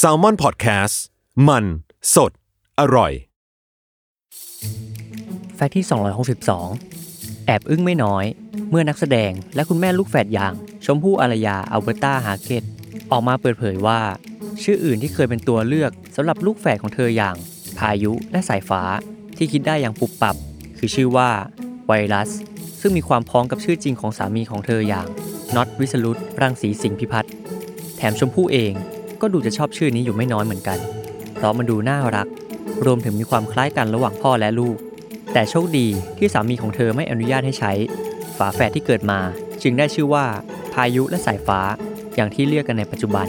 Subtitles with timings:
[0.00, 0.94] s a l ม o n PODCAST
[1.48, 1.64] มัน
[2.14, 2.32] สด
[2.80, 3.12] อร่อย
[5.56, 5.84] แฟกต์ที่
[6.64, 8.24] 262 แอบอึ้งไม่น้อย
[8.70, 10.54] เมื่อนักแสดงและคุณแม่ลูกแฝดอย่าง
[10.84, 12.64] ชมพู่อารยาอัลเบอร์ตาฮาเกต
[13.10, 14.00] ออกมาเปิดเผยว่า
[14.62, 17.36] ชื่ออื่นที่เคยเป็นตัวเลือกสำหรับลูกแฝดของเธออย่าง
[17.78, 18.82] พายุและสายฟ้า
[19.36, 20.36] ที่คิดได้อย่างปุบปับ
[20.78, 21.30] คือชื่อว่า
[21.86, 22.30] ไวรัส
[22.80, 25.08] ซึ่งมีความพ้องกับชื่อจริงของสามีของเธออย่าง
[25.56, 27.32] น็อตวิสรุตรังสีสิงห์พิพัฒน์
[28.02, 28.72] ถมชมพู่เอง
[29.20, 30.78] ก็ดูจะชอบชื่อนี้อยู่ไม่น้อยเหมือนกัน
[31.34, 32.26] เพราะมันดูน่ารัก
[32.86, 34.76] รวมถึงมีความคล้ายกันระหว่างพ่อและลูก
[35.32, 35.86] แต่โชคดี
[36.18, 37.72] ที่สามีของเธอไม่อนุญาตให้ใช้
[38.38, 39.18] ฝาแฝดที่เกิดมา
[39.62, 40.24] จึงได้ชื่อว่า
[40.72, 41.60] พายุและสายฟ้า
[42.16, 43.26] อย่างที่เรียกกันในปัจจุบัน